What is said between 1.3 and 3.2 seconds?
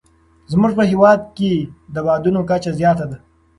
کې د بادونو کچه زیاته ده.